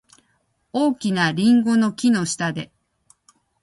[0.73, 2.71] 大きなリンゴの木の下で。